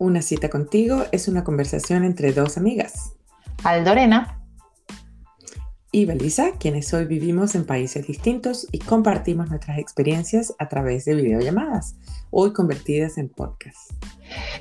[0.00, 3.12] Una cita contigo es una conversación entre dos amigas.
[3.64, 4.40] Aldorena
[5.92, 11.16] y Belisa, quienes hoy vivimos en países distintos y compartimos nuestras experiencias a través de
[11.16, 11.96] videollamadas,
[12.30, 13.90] hoy convertidas en podcast.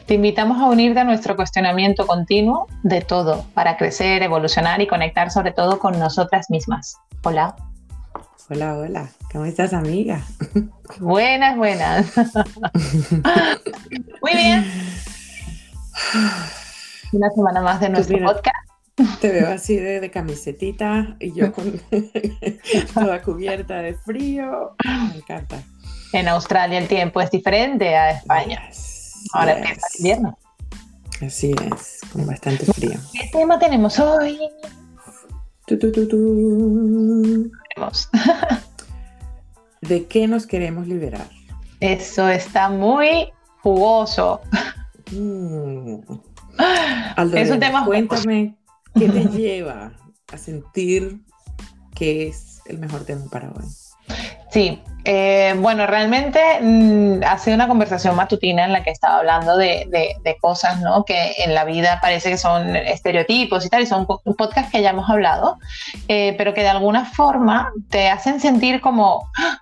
[0.08, 5.32] Te invitamos a unirte a nuestro cuestionamiento continuo de todo para crecer, evolucionar y conectar
[5.32, 6.98] sobre todo con nosotras mismas.
[7.24, 7.56] Hola.
[8.50, 9.10] Hola, hola.
[9.32, 10.22] ¿Cómo estás, amiga?
[11.00, 12.12] Buenas, buenas.
[14.22, 14.66] Muy bien.
[17.12, 18.70] Una semana más de nuestro podcast.
[19.22, 21.80] Te veo así de, camisetita y yo con
[22.94, 24.76] toda cubierta de frío.
[24.84, 25.64] Me encanta.
[26.12, 28.62] En Australia el tiempo es diferente a España.
[29.34, 30.38] Ahora empieza el invierno.
[31.22, 33.00] Así es, con bastante frío.
[33.14, 34.40] ¿Qué tema tenemos hoy?
[39.82, 41.30] ¿De qué nos queremos liberar?
[41.80, 44.42] Eso está muy jugoso.
[45.12, 46.02] Mm.
[47.36, 48.56] es un tema Cuéntame
[48.96, 49.94] ¿Qué te lleva
[50.32, 51.22] a sentir
[51.96, 53.66] que es el mejor tema para hoy?
[54.52, 59.56] Sí, eh, bueno, realmente mm, ha sido una conversación matutina en la que estaba hablando
[59.58, 59.88] de,
[60.42, 61.06] cosas, ¿no?
[61.06, 64.90] Que en la vida parece que son estereotipos y tal, y son podcasts que ya
[64.90, 65.60] hemos hablado,
[66.08, 69.60] eh, pero que de alguna forma te hacen sentir como, ¡Ah!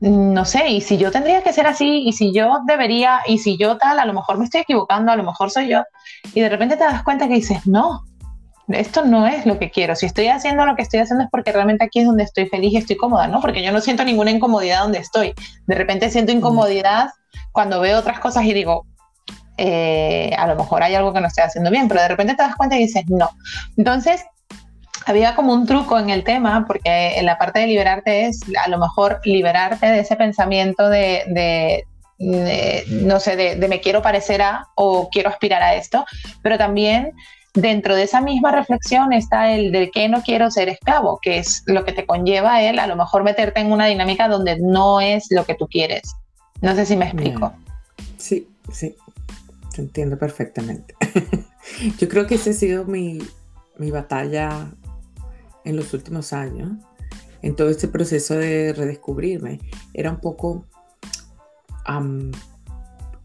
[0.00, 3.56] No sé, y si yo tendría que ser así, y si yo debería, y si
[3.56, 5.84] yo tal, a lo mejor me estoy equivocando, a lo mejor soy yo,
[6.34, 8.04] y de repente te das cuenta que dices, no,
[8.68, 9.94] esto no es lo que quiero.
[9.94, 12.72] Si estoy haciendo lo que estoy haciendo es porque realmente aquí es donde estoy feliz
[12.72, 13.40] y estoy cómoda, ¿no?
[13.40, 15.34] Porque yo no siento ninguna incomodidad donde estoy.
[15.66, 17.10] De repente siento incomodidad
[17.52, 18.84] cuando veo otras cosas y digo,
[19.56, 22.42] eh, a lo mejor hay algo que no estoy haciendo bien, pero de repente te
[22.42, 23.30] das cuenta y dices, no.
[23.76, 24.24] Entonces,
[25.06, 28.68] había como un truco en el tema, porque en la parte de liberarte es a
[28.68, 31.84] lo mejor liberarte de ese pensamiento de,
[32.18, 36.04] no sé, de, me quiero parecer a o quiero aspirar a esto,
[36.42, 37.12] pero también
[37.54, 41.62] dentro de esa misma reflexión está el de que no quiero ser esclavo, que es
[41.66, 45.28] lo que te conlleva él a lo mejor meterte en una dinámica donde no es
[45.30, 46.02] lo que tú quieres.
[46.60, 47.52] No sé si me explico.
[48.16, 48.96] Sí, sí,
[49.72, 50.94] te entiendo perfectamente.
[51.98, 53.20] Yo creo que esa ha sido mi,
[53.78, 54.68] batalla
[55.66, 56.78] en los últimos años,
[57.42, 59.60] en todo este proceso de redescubrirme.
[59.92, 60.64] Era un poco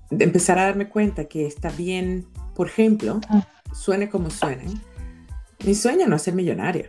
[0.10, 4.66] de empezar a darme cuenta que está bien, por ejemplo, ah suene como suene,
[5.66, 6.88] mi sueño no es ser millonaria.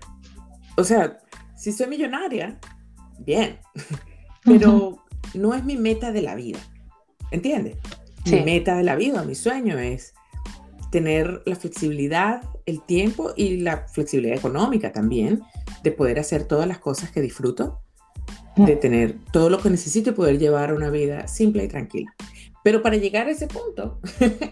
[0.76, 1.18] O sea,
[1.56, 2.58] si soy millonaria,
[3.18, 3.58] bien,
[4.44, 5.04] pero
[5.34, 6.58] no es mi meta de la vida.
[7.30, 7.76] ¿Entiendes?
[8.26, 10.14] Mi meta de la vida, mi sueño es
[10.92, 15.40] tener la flexibilidad, el tiempo y la flexibilidad económica también
[15.82, 17.80] de poder hacer todas las cosas que disfruto,
[18.56, 22.14] de tener todo lo que necesito y poder llevar una vida simple y tranquila.
[22.62, 24.00] Pero para llegar a ese punto,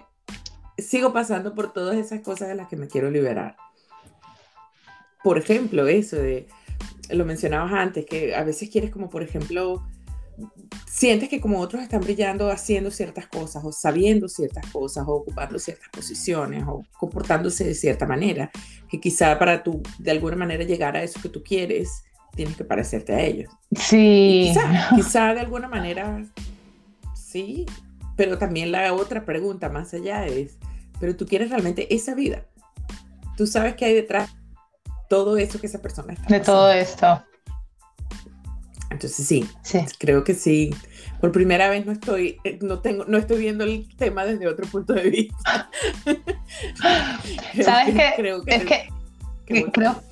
[0.79, 3.57] sigo pasando por todas esas cosas de las que me quiero liberar.
[5.23, 6.49] Por ejemplo, eso de,
[7.11, 9.87] lo mencionabas antes, que a veces quieres como, por ejemplo,
[10.87, 15.59] sientes que como otros están brillando haciendo ciertas cosas o sabiendo ciertas cosas o ocupando
[15.59, 18.51] ciertas posiciones o comportándose de cierta manera,
[18.89, 22.03] que quizá para tú de alguna manera llegar a eso que tú quieres,
[22.35, 23.51] tienes que parecerte a ellos.
[23.77, 24.49] Sí.
[24.49, 26.25] quizá, quizá de alguna manera,
[27.15, 27.67] sí,
[28.17, 30.59] pero también la otra pregunta más allá es,
[30.99, 32.47] pero tú quieres realmente esa vida.
[33.37, 34.31] Tú sabes que hay detrás
[35.09, 36.27] todo eso que esa persona está.
[36.27, 37.25] De todo esto.
[38.91, 40.75] Entonces sí, sí, creo que sí.
[41.21, 44.67] Por primera vez no estoy, eh, no tengo, no estoy viendo el tema desde otro
[44.67, 45.71] punto de vista.
[47.63, 48.13] ¿Sabes qué?
[48.17, 48.89] Creo que, es que,
[49.71, 50.03] creo,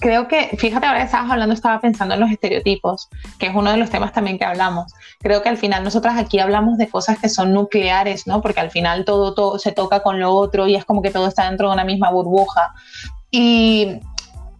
[0.00, 3.70] creo que, fíjate, ahora que estabas hablando, estaba pensando en los estereotipos, que es uno
[3.70, 4.92] de los temas también que hablamos.
[5.20, 8.40] Creo que al final nosotras aquí hablamos de cosas que son nucleares, ¿no?
[8.40, 11.26] Porque al final todo, todo se toca con lo otro y es como que todo
[11.26, 12.72] está dentro de una misma burbuja.
[13.30, 14.00] Y,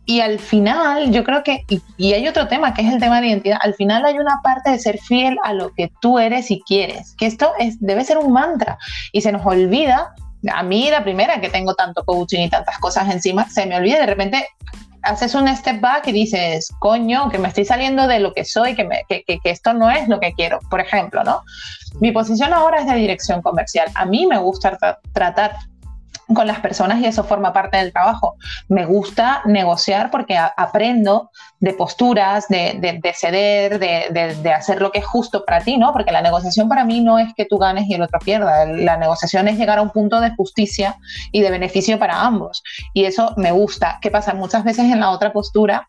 [0.08, 3.20] y al final, yo creo que, y, y, hay otro tema que es el tema
[3.20, 6.50] de identidad, al final hay una parte de ser fiel a lo que tú eres
[6.50, 8.78] y quieres, que esto es, debe ser un mantra
[9.12, 10.14] y se nos olvida
[10.50, 14.00] a mí la primera que tengo tanto coaching y tantas cosas encima, se me olvida
[14.00, 14.46] de repente
[15.02, 18.74] haces un step back y dices, coño, que me estoy saliendo de lo que soy,
[18.74, 20.58] que, que, que, esto no es lo que quiero.
[20.70, 21.42] Por ejemplo, ¿no?
[22.00, 23.88] Mi posición ahora es de dirección comercial.
[23.94, 24.78] A mí me gusta
[25.12, 25.54] tratar
[26.34, 28.36] con las personas y eso forma parte del trabajo.
[28.68, 31.30] Me gusta negociar porque aprendo
[31.60, 35.92] de posturas, de, ceder, de, hacer lo que es justo para ti, ¿no?
[35.92, 38.66] Porque la negociación para mí no es que tú ganes y el otro pierda.
[38.66, 40.96] La negociación es llegar a un punto de justicia
[41.32, 42.62] y de beneficio para ambos.
[42.92, 43.98] Y eso me gusta.
[44.02, 44.34] ¿Qué pasa?
[44.34, 45.86] Muchas veces en la otra postura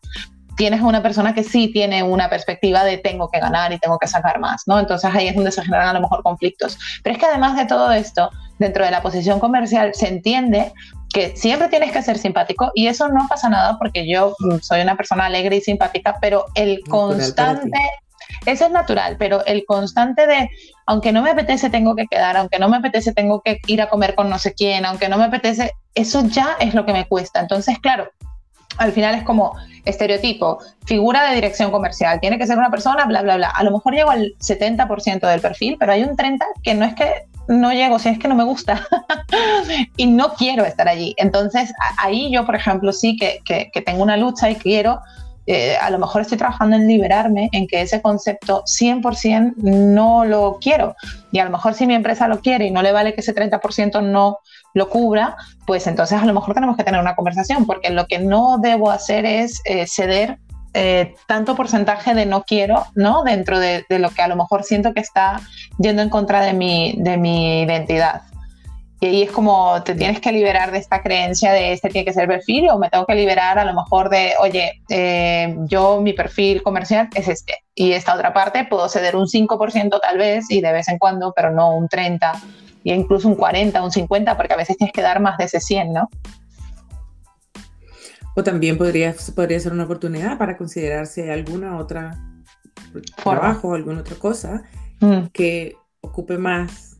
[0.56, 4.06] tienes una persona que sí tiene una perspectiva de tengo que ganar y tengo que
[4.06, 4.78] sacar más, ¿no?
[4.78, 6.78] Entonces ahí es donde se generan a lo mejor conflictos.
[7.02, 10.72] Pero es que además de todo esto, dentro de la posición comercial se entiende
[11.12, 14.82] que siempre tienes que ser simpático y eso no pasa nada porque yo mm, soy
[14.82, 17.80] una persona alegre y simpática, pero el constante,
[18.46, 20.50] eso es natural, pero el constante de,
[20.86, 23.88] aunque no me apetece, tengo que quedar, aunque no me apetece, tengo que ir a
[23.88, 27.08] comer con no sé quién, aunque no me apetece, eso ya es lo que me
[27.08, 27.40] cuesta.
[27.40, 28.10] Entonces, claro,
[28.76, 33.22] al final es como estereotipo, figura de dirección comercial, tiene que ser una persona, bla,
[33.22, 33.50] bla, bla.
[33.50, 36.94] A lo mejor llego al 70% del perfil, pero hay un 30% que no es
[36.94, 38.86] que no llego, si es que no me gusta
[39.96, 41.14] y no quiero estar allí.
[41.18, 45.00] Entonces, ahí yo, por ejemplo, sí que, que, tengo una lucha y quiero,
[45.46, 50.58] eh, a lo mejor estoy trabajando en liberarme, en que ese concepto 100% no lo
[50.60, 50.94] quiero.
[51.32, 53.34] Y a lo mejor si mi empresa lo quiere y no le vale que ese
[53.34, 54.38] 30% no
[54.72, 55.36] lo cubra,
[55.66, 58.92] pues entonces a lo mejor tenemos que tener una conversación, porque lo que no debo
[58.92, 60.38] hacer es eh, ceder
[60.74, 63.22] eh, tanto porcentaje de no quiero, ¿no?
[63.24, 65.40] Dentro de, lo que a lo mejor siento que está
[65.78, 68.22] yendo en contra de mi, de mi identidad.
[69.02, 72.12] Y ahí es como te tienes que liberar de esta creencia de este tiene que
[72.12, 76.12] ser perfil o me tengo que liberar a lo mejor de, oye, eh, yo mi
[76.12, 80.60] perfil comercial es este y esta otra parte puedo ceder un 5% tal vez y
[80.60, 82.40] de vez en cuando, pero no un 30%
[82.84, 85.60] y incluso un 40, un 50, porque a veces tienes que dar más de ese
[85.60, 86.08] 100, ¿no?
[88.36, 92.18] O también podría, podría ser una oportunidad para considerarse alguna otra
[93.22, 94.62] trabajo o alguna otra cosa
[95.00, 95.26] mm.
[95.32, 96.98] que ocupe más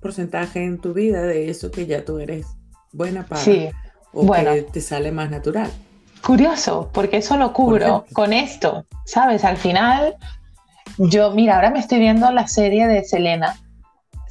[0.00, 2.46] porcentaje en tu vida de eso que ya tú eres
[2.92, 3.68] buena para sí.
[4.12, 4.52] o bueno.
[4.52, 5.70] que te sale más natural.
[6.22, 9.44] Curioso, porque eso lo cubro con esto, ¿sabes?
[9.44, 10.16] Al final,
[10.96, 13.58] yo, mira, ahora me estoy viendo la serie de Selena,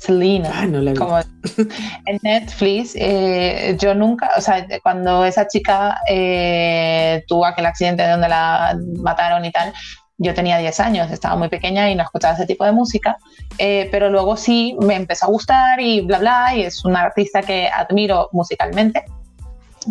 [0.03, 0.49] Selena.
[0.53, 7.23] Ah, no la como en Netflix, eh, yo nunca, o sea, cuando esa chica eh,
[7.27, 9.73] tuvo aquel accidente donde la mataron y tal,
[10.17, 13.17] yo tenía 10 años, estaba muy pequeña y no escuchaba ese tipo de música,
[13.57, 17.41] eh, pero luego sí me empezó a gustar y bla, bla, y es una artista
[17.41, 19.05] que admiro musicalmente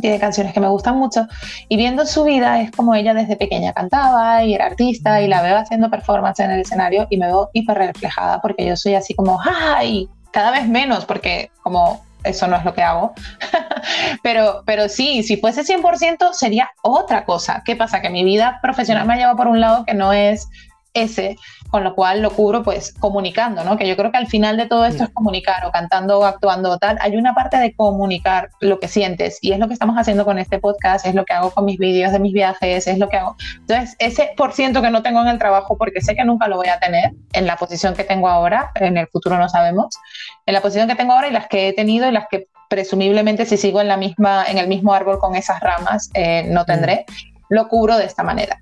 [0.01, 1.27] tiene canciones que me gustan mucho
[1.69, 5.43] y viendo su vida es como ella desde pequeña cantaba y era artista y la
[5.43, 9.15] veo haciendo performance en el escenario y me veo hiper reflejada porque yo soy así
[9.15, 10.09] como ¡ay!
[10.31, 13.13] cada vez menos porque como eso no es lo que hago.
[14.23, 17.63] pero, pero sí, si fuese 100% sería otra cosa.
[17.65, 18.01] ¿Qué pasa?
[18.01, 20.49] Que mi vida profesional me ha llevado por un lado que no es
[20.95, 21.37] ese,
[21.71, 23.77] con lo cual lo cubro pues comunicando, ¿no?
[23.77, 26.71] Que yo creo que al final de todo esto es comunicar o cantando o actuando
[26.71, 26.99] o tal.
[27.01, 30.39] Hay una parte de comunicar lo que sientes y es lo que estamos haciendo con
[30.39, 33.17] este podcast, es lo que hago con mis vídeos de mis viajes, es lo que
[33.17, 33.37] hago.
[33.61, 36.57] Entonces, ese por ciento que no tengo en el trabajo porque sé que nunca lo
[36.57, 39.97] voy a tener en la posición que tengo ahora, en el futuro no sabemos,
[40.47, 43.45] en la posición que tengo ahora y las que he tenido y las que presumiblemente
[43.45, 47.05] si sigo en la misma en el mismo árbol con esas ramas eh, no tendré,
[47.49, 48.59] lo cubro de esta manera.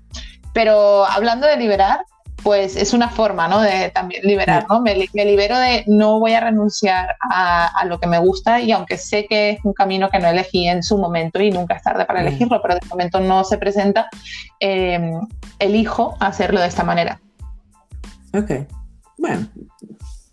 [0.53, 2.03] Pero hablando de liberar,
[2.43, 3.61] pues es una forma, ¿no?
[3.61, 4.81] De también liberar, ¿no?
[4.81, 9.25] Me, libero de no voy a renunciar a, lo que me gusta y aunque sé
[9.27, 12.21] que es un camino que no elegí en su momento y nunca es tarde para
[12.21, 14.07] elegirlo, pero de momento no se presenta,
[14.59, 15.19] em,
[15.59, 17.19] elijo hacerlo de esta manera.
[18.33, 18.51] Ok,
[19.17, 19.47] bueno,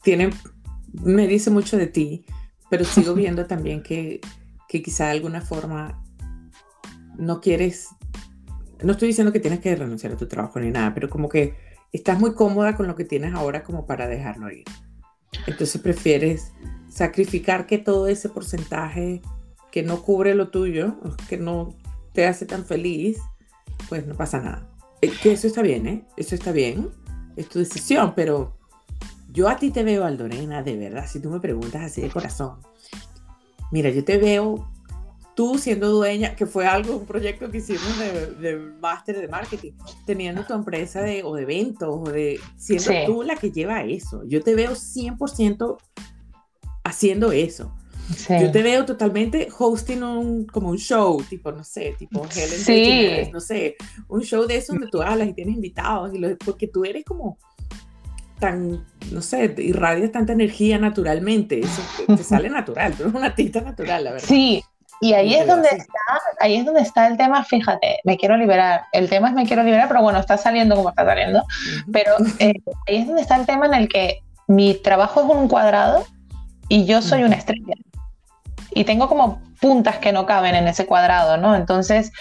[0.03, 0.31] tiene,
[0.93, 2.25] me dice mucho de ti,
[2.71, 4.21] pero sigo viendo también que,
[4.69, 6.03] que quizá de alguna forma
[7.17, 7.89] no quieres,
[8.83, 11.69] no estoy diciendo que tienes que renunciar a tu trabajo ni nada, pero como que
[11.93, 14.65] estás muy cómoda con lo que tienes ahora como para dejarlo ir.
[15.47, 16.53] Entonces prefieres
[16.89, 19.23] sacrificar que todo ese porcentaje
[19.71, 20.97] que no cubre lo tuyo,
[21.29, 21.75] que no
[22.13, 23.19] te hace tan feliz,
[23.89, 24.69] pues no pasa nada.
[25.03, 26.05] Eh, eso está bien, ¿eh?
[26.17, 26.91] Eso está bien,
[27.37, 28.57] es tu decisión, pero
[29.31, 32.59] yo a ti te veo, Aldorena, de verdad, si tú me preguntas así de corazón.
[33.71, 34.71] Mira, yo te veo
[35.39, 39.71] tú siendo dueña, que fue algo, un proyecto que hicimos de, de máster de marketing,
[40.05, 44.25] teniendo tu empresa de, o de eventos, o de, siendo tú la que lleva eso.
[44.27, 45.77] Yo te veo 100%
[46.83, 47.73] haciendo eso.
[48.29, 53.31] Yo te veo totalmente hosting un, como un show, tipo, no sé, tipo Helen sí.
[53.33, 53.77] no sé,
[54.09, 57.39] un show de eso donde tú hablas y tienes invitados, y porque tú eres como
[58.41, 63.27] tan, no sé, irradias tanta energía naturalmente, eso te, te sale natural, tú eres una
[63.27, 64.27] artista natural, la verdad.
[64.27, 64.65] Sí,
[65.01, 68.83] y ahí es donde está, ahí es donde está el tema, fíjate, me quiero liberar.
[68.93, 71.45] El tema es me quiero liberar, pero bueno, está saliendo como está saliendo.
[71.93, 72.55] Pero eh,
[72.89, 76.05] ahí es donde está el tema en el que mi trabajo es un cuadrado
[76.69, 77.75] y yo soy una estrella.
[78.71, 81.55] Y tengo como puntas que no caben en ese cuadrado, ¿no?
[81.55, 82.13] Entonces,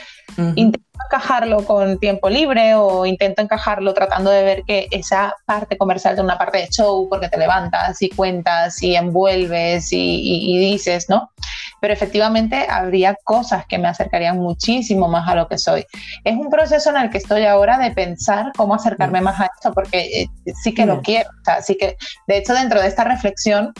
[0.55, 6.15] intento encajarlo con tiempo libre o intento encajarlo tratando de ver que esa parte comercial
[6.15, 11.31] de una parte de show, porque te levantas y cuentas y envuelves y dices, ¿no?
[11.79, 15.85] Pero efectivamente habría cosas que me acercarían muchísimo más a lo que soy.
[16.23, 19.73] Es un proceso en el que estoy ahora de pensar cómo acercarme más a esto,
[19.73, 23.03] porque eh, sí que lo quiero, o sea, sí que, de hecho, dentro de esta
[23.03, 23.73] reflexión,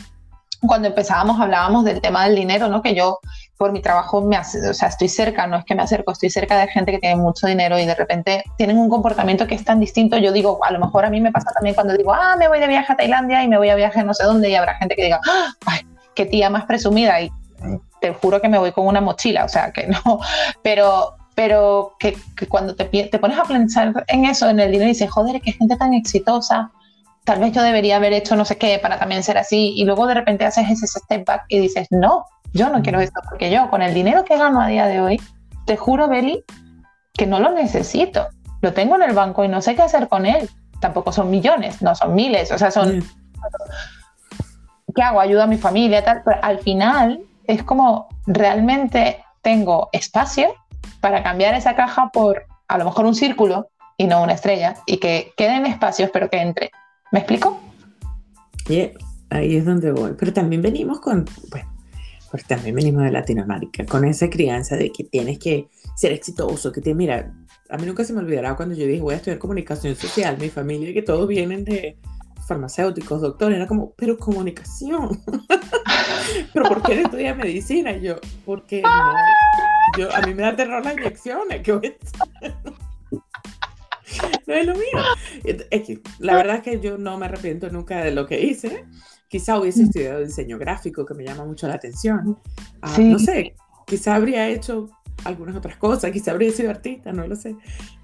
[0.62, 2.82] cuando empezábamos hablábamos del tema del dinero, ¿no?
[2.82, 3.20] Que yo
[3.58, 6.30] por mi trabajo me hace, o sea, estoy cerca, no es que me acerco, estoy
[6.30, 9.66] cerca de gente que tiene mucho dinero y de repente tienen un comportamiento que es
[9.66, 10.18] tan distinto.
[10.18, 12.60] Yo digo, a lo mejor a mí me pasa también cuando digo, ah, me voy
[12.60, 14.96] de viaje a Tailandia y me voy a viaje no sé dónde y habrá gente
[14.96, 15.82] que diga, ah, ay,
[16.13, 17.32] qué tía más presumida y
[18.02, 20.20] te juro que me voy con una mochila, o sea, que no,
[20.62, 24.90] pero pero que, que cuando te, te, pones a pensar en eso, en el dinero,
[24.90, 26.72] y dices, joder, qué gente tan exitosa,
[27.26, 30.08] tal vez yo debería haber hecho no sé qué para también ser así, y luego
[30.08, 33.70] de repente haces ese step back y dices, no, yo no quiero esto, porque yo
[33.70, 35.22] con el dinero que gano a día de hoy,
[35.68, 36.44] te juro, Beli,
[37.14, 38.28] que no lo necesito.
[38.62, 40.50] Lo tengo en el banco y no sé qué hacer con él.
[40.80, 43.04] Tampoco son millones, no son miles, o sea, son...
[44.96, 45.20] ¿Qué hago?
[45.20, 50.54] Ayudo a mi familia, tal, pero al final es como realmente tengo espacio
[51.01, 54.98] para cambiar esa caja por a lo mejor un círculo y no una estrella y
[54.98, 56.72] que queden espacios pero que entre.
[57.12, 57.60] ¿Me explico?
[58.68, 58.92] Yeah,
[59.30, 60.13] ahí es donde voy.
[60.20, 61.74] Pero también venimos con, bueno,
[62.30, 66.82] pues también venimos de Latinoamérica, con esa crianza de que tienes que ser exitoso, que
[66.82, 67.34] te, mira,
[67.70, 70.50] a mí nunca se me olvidará cuando yo dije voy a estudiar comunicación social, mi
[70.50, 71.98] familia, que todos vienen de
[72.48, 75.22] farmacéuticos, doctores, era como, pero comunicación.
[76.54, 77.92] pero ¿por qué no estudias medicina?
[77.92, 79.16] Y yo, porque no,
[79.98, 81.96] yo, a mí me da terror las inyecciones, ¿qué voy
[84.48, 84.84] No es lo mío.
[86.20, 88.86] la verdad es que yo no me arrepiento nunca de lo que hice.
[89.27, 92.39] Quizá hubiese estudiado diseño gráfico, que me llama mucho la atención.
[92.82, 94.89] Ah, no sé, quizá habría hecho
[95.24, 97.55] algunas otras cosas, quizá habría sido artista, no lo sé.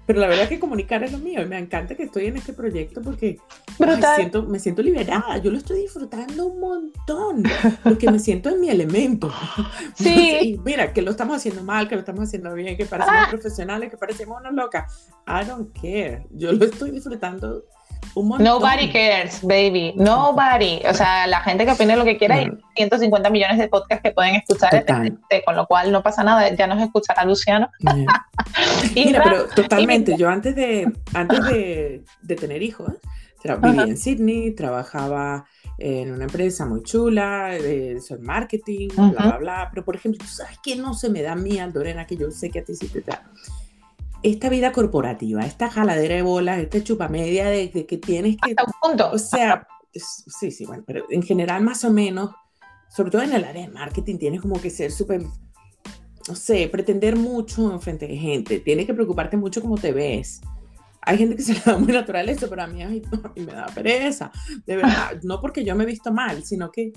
[0.06, 2.36] Pero la verdad es que comunicar es lo mío y me encanta que estoy en
[2.36, 3.38] este proyecto porque
[3.78, 7.42] me siento, me siento liberada, yo lo estoy disfrutando un montón,
[7.82, 9.32] porque me siento en mi elemento.
[9.94, 10.38] Sí.
[10.42, 13.30] Y mira, que lo estamos haciendo mal, que lo estamos haciendo bien, que parecemos ah.
[13.30, 14.86] profesionales, que parecemos una loca.
[15.26, 17.64] I don't care, yo lo estoy disfrutando
[18.38, 19.94] Nobody cares, baby.
[19.96, 20.80] Nobody.
[20.88, 24.12] O sea, la gente que opine lo que quiera, hay 150 millones de podcasts que
[24.12, 27.70] pueden escuchar, este, con lo cual no pasa nada, ya nos escuchará Luciano.
[28.94, 30.16] Mira, pero totalmente.
[30.16, 32.92] Yo antes de, antes de, de tener hijos,
[33.60, 35.44] vivía en Sydney, trabajaba
[35.78, 39.68] en una empresa muy chula, de marketing, bla, bla, bla.
[39.70, 42.50] Pero, por ejemplo, sabes qué no se me da a mí, Lorena, que yo sé
[42.50, 43.22] que a ti sí te da?
[44.24, 48.50] Esta vida corporativa, esta jaladera de bolas, esta chupamedia de, de que tienes que...
[48.50, 49.10] Hasta un punto.
[49.12, 52.30] O sea, sí, sí, bueno, pero en general más o menos,
[52.88, 55.22] sobre todo en el área de marketing, tienes como que ser súper,
[56.26, 60.40] no sé, pretender mucho en frente de gente, tienes que preocuparte mucho cómo te ves.
[61.02, 63.02] Hay gente que se le da muy natural eso, pero a mí, a mí
[63.36, 64.32] me da pereza,
[64.64, 66.94] de verdad, no porque yo me he visto mal, sino que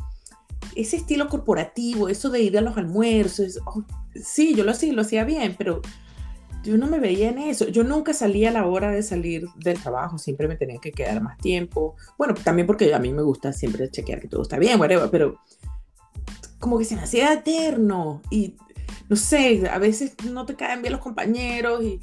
[0.75, 3.83] ese estilo corporativo, eso de ir a los almuerzos, oh,
[4.15, 5.81] sí, yo lo hacía, lo hacía bien, pero
[6.67, 7.67] yo no me veía en eso.
[7.69, 11.21] Yo nunca salía a la hora de salir del trabajo, siempre me tenía que quedar
[11.21, 11.95] más tiempo.
[12.17, 15.39] Bueno, también porque a mí me gusta siempre chequear que todo está bien, whatever, pero
[16.59, 18.57] como que se me hacía eterno y
[19.09, 22.01] no sé, a veces no te caen bien los compañeros y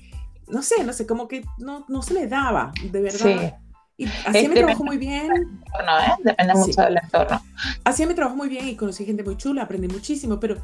[0.48, 3.18] no sé, no sé, como que no, no se me daba, de verdad.
[3.18, 3.64] Sí.
[3.96, 5.30] Y hacía mi trabajo muy bien.
[5.32, 6.14] ¿eh?
[6.24, 7.40] Depende mucho del entorno.
[7.84, 10.56] Hacía mi trabajo muy bien y conocí gente muy chula, aprendí muchísimo, pero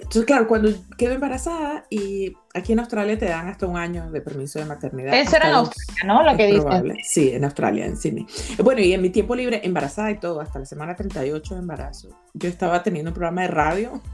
[0.00, 4.20] entonces, claro, cuando quedo embarazada y aquí en Australia te dan hasta un año de
[4.20, 5.14] permiso de maternidad.
[5.14, 6.22] Eso era en Australia, ¿no?
[6.22, 7.06] Lo que dices.
[7.06, 8.26] Sí, en Australia, en Sydney.
[8.62, 12.08] Bueno, y en mi tiempo libre, embarazada y todo, hasta la semana 38 de embarazo,
[12.34, 14.02] yo estaba teniendo un programa de radio.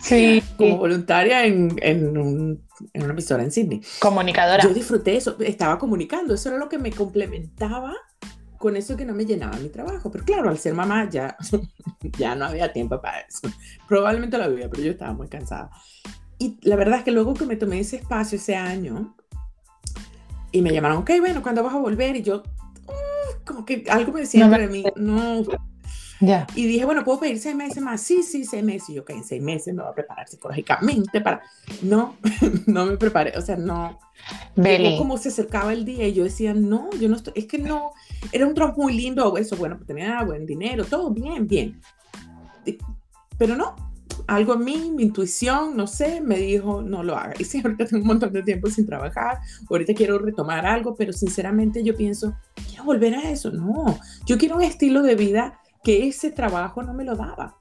[0.00, 0.42] Sí.
[0.56, 2.60] Como voluntaria en, en, un,
[2.92, 3.80] en una emisora en Sydney.
[4.00, 4.60] Comunicadora.
[4.64, 7.94] Yo disfruté eso, estaba comunicando, eso era lo que me complementaba
[8.58, 10.10] con eso que no me llenaba mi trabajo.
[10.10, 11.36] Pero claro, al ser mamá ya,
[12.18, 13.48] ya no había tiempo para eso.
[13.86, 15.70] Probablemente lo había, pero yo estaba muy cansada.
[16.38, 19.14] Y la verdad es que luego que me tomé ese espacio ese año
[20.52, 22.16] y me llamaron, ok, bueno, ¿cuándo vas a volver?
[22.16, 22.42] Y yo,
[22.86, 25.42] uh, como que algo me decía para mí, no.
[26.20, 28.00] Ya Y dije, bueno, ¿puedo pedir seis meses más?
[28.00, 28.90] Sí, sí, seis meses.
[28.90, 31.42] Y yo, ok, en seis meses me voy a preparar psicológicamente para...
[31.82, 32.16] No,
[32.66, 33.98] no me preparé, o sea, no.
[34.98, 37.92] Como se acercaba el día y yo decía, no, yo no estoy, es que no,
[38.32, 41.80] era un trabajo muy lindo, eso, bueno, tenía buen dinero, todo bien, bien.
[43.38, 43.76] Pero no,
[44.26, 47.34] algo en mí, mi intuición, no sé, me dijo, no lo haga.
[47.38, 49.38] Y sí, ahorita tengo un montón de tiempo sin trabajar,
[49.70, 52.34] ahorita quiero retomar algo, pero sinceramente yo pienso,
[52.68, 53.50] quiero volver a eso.
[53.50, 57.56] No, yo quiero un estilo de vida que ese trabajo no me lo daba.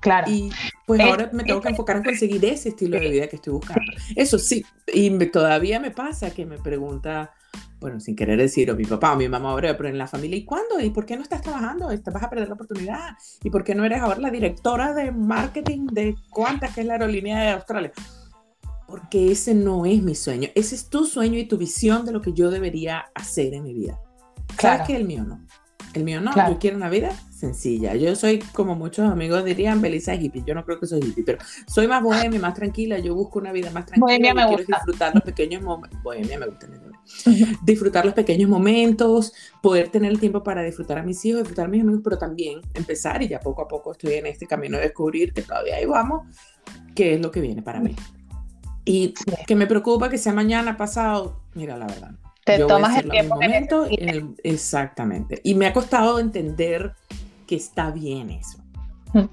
[0.00, 0.30] Claro.
[0.30, 0.50] Y
[0.86, 3.90] pues ahora me tengo que enfocar en conseguir ese estilo de vida que estoy buscando.
[4.14, 7.32] Eso sí, y todavía me pasa que me pregunta,
[7.80, 10.36] bueno, sin querer decir, o mi papá o mi mamá ahora, pero en la familia,
[10.36, 10.78] ¿y cuándo?
[10.78, 11.86] ¿Y por qué no estás trabajando?
[11.86, 13.16] ¿Vas a perder la oportunidad?
[13.42, 16.94] ¿Y por qué no eres ahora la directora de marketing de cuántas que es la
[16.94, 17.92] aerolínea de Australia?
[18.86, 20.50] Porque ese no es mi sueño.
[20.54, 23.72] Ese es tu sueño y tu visión de lo que yo debería hacer en mi
[23.72, 23.98] vida.
[24.56, 24.80] Claro.
[24.80, 25.46] ¿Sabes que el mío no?
[25.92, 27.94] El mío no, yo quiero una vida sencilla.
[27.96, 30.44] Yo soy, como muchos amigos dirían, Belisa hippie.
[30.46, 32.98] Yo no creo que soy hippie, pero soy más bohemia, más tranquila.
[32.98, 34.06] Yo busco una vida más tranquila.
[34.06, 36.00] Bohemia me quiero disfrutar los pequeños momentos.
[36.02, 36.68] Bohemia me gusta.
[37.62, 39.32] disfrutar los pequeños momentos,
[39.62, 42.60] poder tener el tiempo para disfrutar a mis hijos, disfrutar a mis amigos, pero también
[42.74, 45.86] empezar y ya poco a poco estoy en este camino de descubrir que todavía ahí
[45.86, 46.26] vamos,
[46.94, 47.96] qué es lo que viene para mí.
[48.84, 49.14] Y
[49.46, 52.12] que me preocupa que sea mañana, pasado, mira, la verdad.
[52.44, 53.34] Te tomas el tiempo.
[53.34, 53.86] Momento,
[54.42, 55.40] exactamente.
[55.44, 56.94] Y me ha costado entender
[57.46, 58.58] que está bien eso.
[59.12, 59.26] Mm.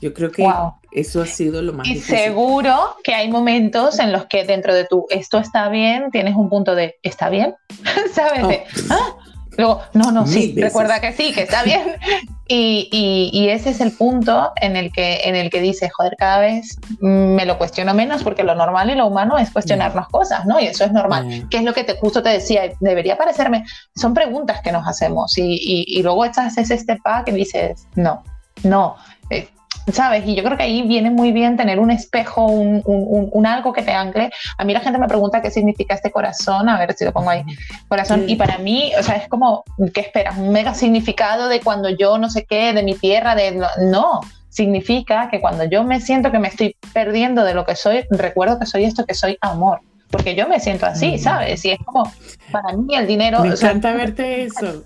[0.00, 0.46] Yo creo que
[0.92, 4.84] eso ha sido lo más y seguro que hay momentos en los que dentro de
[4.84, 7.54] tu esto está bien, tienes un punto de ¿está bien?
[8.12, 8.44] ¿Sabes?
[8.44, 8.50] Oh.
[8.90, 9.16] ¿ah?
[9.56, 11.82] Luego, no, no, sí, recuerda que sí, que está bien.
[12.48, 12.88] Y,
[13.32, 16.78] y, ese es el punto en el, que, en el que dices, joder, cada vez
[17.00, 20.60] me lo cuestiono menos porque lo normal y lo humano es cuestionarnos cosas, ¿no?
[20.60, 21.48] Y eso es normal.
[21.50, 22.70] ¿Qué es lo que te, justo te decía?
[22.78, 23.64] Debería parecerme,
[23.96, 28.22] son preguntas que nos hacemos y, y, luego echas ese step back y dices, no,
[28.62, 28.94] no,
[29.30, 29.48] eh,
[29.92, 30.26] ¿sabes?
[30.26, 33.72] Y yo creo que ahí viene muy bien tener un espejo, un, un, un, algo
[33.72, 34.30] que te ancle.
[34.58, 37.30] A mí la gente me pregunta qué significa este corazón, a ver si lo pongo
[37.30, 37.44] ahí,
[37.88, 38.24] corazón.
[38.28, 39.64] Y para mí, o sea, es como,
[39.94, 40.36] ¿qué esperas?
[40.36, 43.62] Un mega significado de cuando yo no sé qué, de mi tierra, de...
[43.80, 48.04] No, significa que cuando yo me siento que me estoy perdiendo de lo que soy,
[48.10, 51.64] recuerdo que soy esto, que soy amor porque yo me siento así, ¿sabes?
[51.64, 52.10] Y es como,
[52.52, 53.40] para mí el dinero...
[53.40, 54.84] Me encanta verte eso.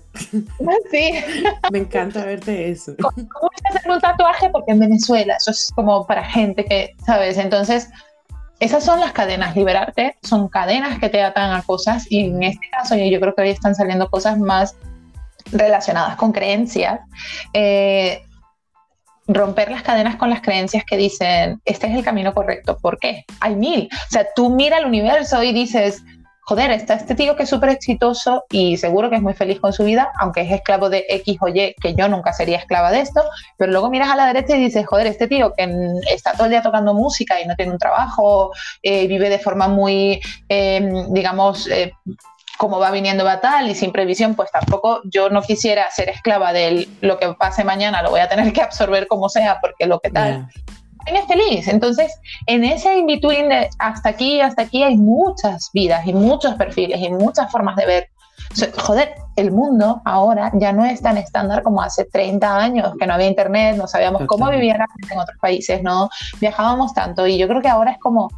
[0.91, 1.13] Sí.
[1.71, 2.93] Me encanta verte eso.
[3.01, 4.49] ¿Cómo, a hacer un tatuaje?
[4.49, 7.37] Porque en Venezuela, eso es como para gente que, ¿sabes?
[7.37, 7.89] Entonces,
[8.59, 12.69] esas son las cadenas, liberarte, son cadenas que te atan a cosas y en este
[12.69, 14.75] caso yo creo que hoy están saliendo cosas más
[15.51, 16.99] relacionadas con creencias.
[17.53, 18.23] Eh,
[19.27, 22.77] romper las cadenas con las creencias que dicen, este es el camino correcto.
[22.81, 23.25] ¿Por qué?
[23.39, 23.89] Hay mil.
[23.91, 26.03] O sea, tú mira el universo y dices,
[26.51, 29.71] joder, está este tío que es súper exitoso y seguro que es muy feliz con
[29.71, 33.01] su vida, aunque es esclavo de X o Y, que yo nunca sería esclava de
[33.01, 33.23] esto,
[33.57, 35.69] pero luego miras a la derecha y dices, joder, este tío que
[36.11, 39.67] está todo el día tocando música y no tiene un trabajo, eh, vive de forma
[39.67, 40.19] muy,
[40.49, 41.93] eh, digamos, eh,
[42.57, 46.53] como va viniendo va tal y sin previsión, pues tampoco yo no quisiera ser esclava
[46.53, 49.99] de lo que pase mañana, lo voy a tener que absorber como sea, porque lo
[49.99, 50.47] que tal.
[51.07, 51.25] Yeah.
[51.27, 51.67] feliz.
[51.67, 52.13] Entonces,
[52.45, 57.09] en ese in-between de hasta aquí, hasta aquí, hay muchas vidas y muchos perfiles y
[57.09, 58.07] muchas formas de ver.
[58.77, 63.13] Joder, el mundo ahora ya no es tan estándar como hace 30 años, que no
[63.13, 66.09] había internet, no sabíamos cómo vivían en otros países, no
[66.39, 67.25] viajábamos tanto.
[67.27, 68.29] Y yo creo que ahora es como,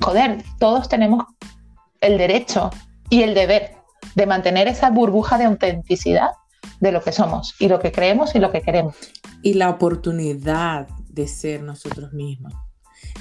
[0.00, 1.24] joder, todos tenemos
[2.00, 2.70] el derecho
[3.10, 3.76] y el deber
[4.14, 6.30] de mantener esa burbuja de autenticidad
[6.80, 8.96] de lo que somos y lo que creemos y lo que queremos.
[9.42, 12.52] Y la oportunidad de ser nosotros mismos.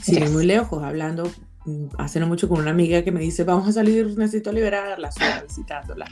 [0.02, 1.30] Sin ir muy lejos, hablando
[1.66, 5.10] mm, hace no mucho con una amiga que me dice, vamos a salir, necesito liberarla,
[5.48, 6.06] visitándola.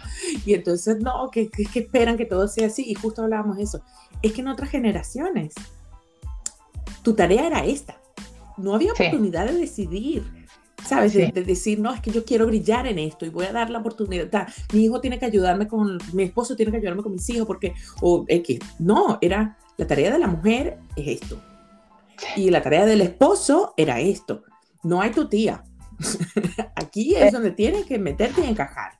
[0.45, 2.83] Y entonces, no, que, que, que, esperan que todo sea así.
[2.87, 3.81] Y justo hablábamos eso.
[4.21, 5.53] Es que en otras generaciones,
[7.03, 7.97] tu tarea era esta.
[8.57, 10.44] No había oportunidad de decidir.
[10.87, 11.13] ¿Sabes?
[11.13, 13.79] De, decir, no, es que yo quiero brillar en esto y voy a dar la
[13.79, 14.47] oportunidad.
[14.73, 17.73] Mi hijo tiene que ayudarme con, mi esposo tiene que ayudarme con mis hijos porque,
[18.01, 18.59] o X.
[18.79, 21.41] No, era, la tarea de la mujer es esto.
[22.35, 24.43] Y la tarea del esposo era esto.
[24.83, 25.63] No hay tu tía.
[26.75, 28.93] Aquí es donde tienes que meterte y encajar.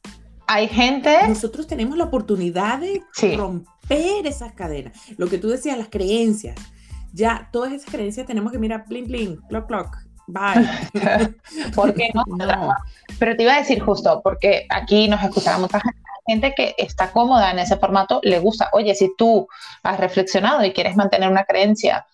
[0.48, 1.28] Hay gente.
[1.28, 3.02] Nosotros tenemos la oportunidad de
[3.36, 4.98] romper esas cadenas.
[5.18, 6.56] Lo que tú decías, las creencias.
[7.14, 10.68] Ya todas esas creencias tenemos que mirar, bling, bling, clock, clock Bye.
[11.76, 12.24] ¿Por qué no?
[13.20, 15.82] Pero te iba a decir justo, porque aquí nos escuchará mucha
[16.26, 18.70] gente que está cómoda en ese formato, le gusta.
[18.74, 19.48] Oye, si tú
[19.84, 22.06] has reflexionado y quieres mantener una creencia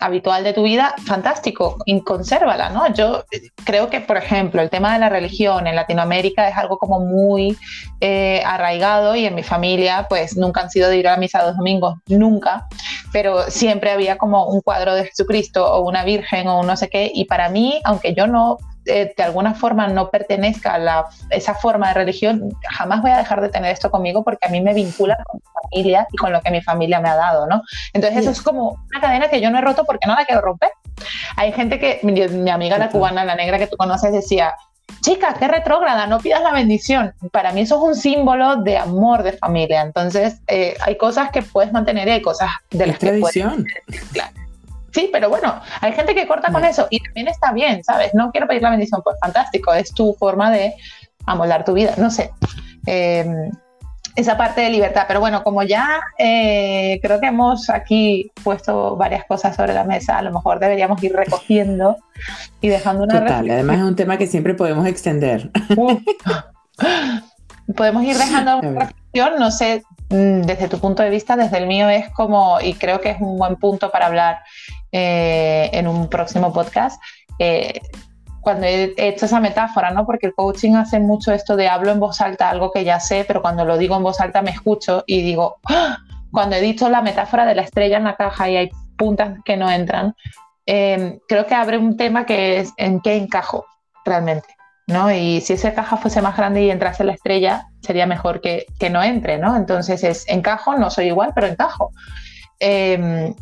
[0.00, 2.92] habitual de tu vida, fantástico, y consérvala, ¿no?
[2.94, 3.24] Yo
[3.64, 7.56] creo que, por ejemplo, el tema de la religión en Latinoamérica es algo como muy
[8.00, 11.44] eh, arraigado y en mi familia, pues nunca han sido de ir a la misa
[11.44, 12.66] los domingos, nunca,
[13.12, 17.10] pero siempre había como un cuadro de Jesucristo o una virgen o no sé qué,
[17.12, 21.54] y para mí, aunque yo no eh, de alguna forma no pertenezca a la, esa
[21.54, 24.72] forma de religión, jamás voy a dejar de tener esto conmigo porque a mí me
[24.72, 27.62] vincula con mi familia y con lo que mi familia me ha dado, ¿no?
[27.92, 30.40] Entonces eso es como una cadena que yo no he roto porque no la quiero
[30.40, 30.70] romper.
[31.36, 34.54] Hay gente que, mi, amiga la cubana, la negra que tú conoces, decía,
[35.00, 37.14] chica, qué retrógrada, no pidas la bendición.
[37.32, 39.82] Para mí eso es un símbolo de amor de familia.
[39.82, 43.44] Entonces, eh, hay cosas que puedes mantener y hay cosas de las que puedes.
[44.12, 44.32] Claro.
[44.92, 48.12] Sí, pero bueno, hay gente que corta con eso y también está bien, ¿sabes?
[48.12, 50.74] No quiero pedir la bendición, pues fantástico, es tu forma de
[51.26, 52.32] amoldar tu vida, no sé.
[52.86, 53.24] Eh,
[54.16, 59.24] esa parte de libertad, pero bueno, como ya eh, creo que hemos aquí puesto varias
[59.24, 61.96] cosas sobre la mesa, a lo mejor deberíamos ir recogiendo
[62.60, 63.20] y dejando una...
[63.20, 65.50] Total, además es un tema que siempre podemos extender.
[67.76, 71.66] podemos ir dejando una reflexión, no sé mm, desde tu punto de vista, desde el
[71.66, 74.38] mío es como, y creo que es un buen punto para hablar
[74.92, 77.00] eh, en un próximo podcast,
[77.38, 77.80] eh,
[78.40, 80.06] cuando he hecho esa metáfora, ¿no?
[80.06, 83.24] Porque el coaching hace mucho esto de hablo en voz alta, algo que ya sé,
[83.26, 85.98] pero cuando lo digo en voz alta me escucho y digo, ¡Ah!
[86.30, 89.56] cuando he dicho la metáfora de la estrella en la caja y hay puntas que
[89.56, 90.14] no entran,
[90.66, 93.66] em, creo que abre un tema que es en qué encajo
[94.04, 94.48] realmente,
[94.86, 95.10] ¿no?
[95.12, 98.90] Y si esa caja fuese más grande y entrase la estrella, sería mejor que, que
[98.90, 99.56] no entre, ¿no?
[99.56, 101.90] Entonces es encajo, no soy igual, pero encajo.
[102.60, 103.34] Em,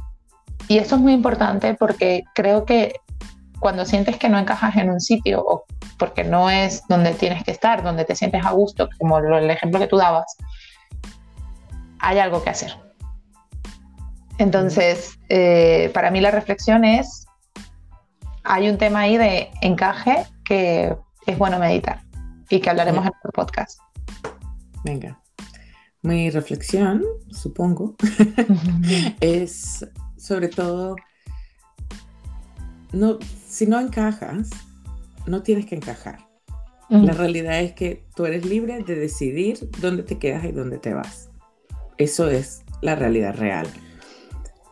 [0.69, 2.95] y esto es muy importante porque creo que
[3.61, 5.65] cuando sientes que no encajas en un sitio o
[5.99, 9.81] porque no es donde tienes que estar, donde te sientes a gusto, como el ejemplo
[9.81, 10.37] que tú dabas,
[11.99, 12.77] hay algo que hacer.
[14.39, 17.27] Entonces, eh, para mí la reflexión es,
[18.45, 22.03] hay un tema ahí de encaje que es bueno meditar
[22.49, 23.81] y que hablaremos en otro podcast.
[24.85, 25.21] Venga.
[26.03, 27.97] Mi reflexión, supongo,
[29.21, 29.85] es
[30.17, 30.97] sobre todo,
[32.93, 34.51] no, si no encajas,
[35.27, 36.27] no tienes que encajar.
[36.91, 40.95] La realidad es que tú eres libre de decidir dónde te quedas y dónde te
[40.95, 41.29] vas.
[41.99, 43.67] Eso es la realidad real.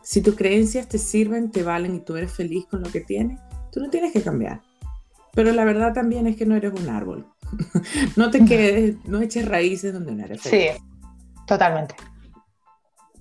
[0.01, 3.39] Si tus creencias te sirven, te valen y tú eres feliz con lo que tienes,
[3.71, 4.61] tú no tienes que cambiar.
[5.33, 7.27] Pero la verdad también es que no eres un árbol.
[8.15, 10.71] no te quedes, no eches raíces donde no eres feliz.
[10.71, 10.83] Sí,
[11.45, 11.93] totalmente.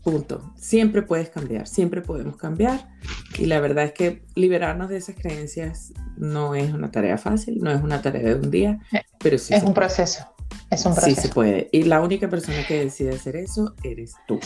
[0.06, 0.52] Punto.
[0.54, 2.94] Siempre puedes cambiar, siempre podemos cambiar.
[3.40, 7.72] Y la verdad es que liberarnos de esas creencias no es una tarea fácil, no
[7.72, 9.52] es una tarea de un día, eh, pero sí.
[9.52, 10.24] Es un proceso.
[10.70, 11.16] Es un proceso.
[11.16, 11.68] Sí se puede.
[11.72, 14.38] Y la única persona que decide hacer eso eres tú.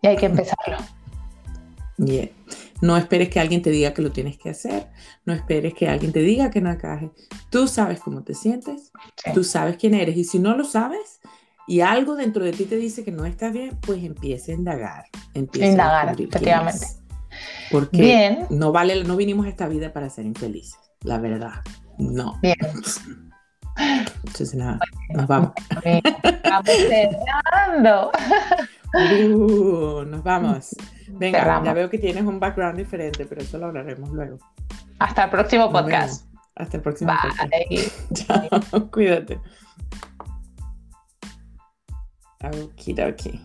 [0.00, 0.78] Y hay que empezarlo.
[1.98, 2.30] Yeah.
[2.80, 4.86] No esperes que alguien te diga que lo tienes que hacer.
[5.26, 7.10] No esperes que alguien te diga que no encaje.
[7.50, 8.92] Tú sabes cómo te sientes.
[9.34, 10.16] Tú sabes quién eres.
[10.16, 11.20] Y si no lo sabes
[11.66, 15.04] y algo dentro de ti te dice que no está bien, pues empieza a indagar.
[15.34, 16.86] Empieza indagar, efectivamente.
[17.70, 18.46] Porque bien.
[18.50, 20.78] no vale, no vinimos a esta vida para ser infelices.
[21.02, 21.62] La verdad.
[21.98, 22.38] No.
[22.42, 22.56] Bien.
[23.76, 24.78] Entonces nada,
[25.14, 25.52] nos vamos.
[28.94, 30.76] Uh, nos vamos.
[31.08, 34.38] Venga, ya veo que tienes un background diferente, pero eso lo hablaremos luego.
[34.98, 36.26] Hasta el próximo podcast.
[36.54, 37.52] Hasta el próximo podcast.
[38.12, 39.40] Chao, cuídate.
[42.42, 43.38] Okie dokie.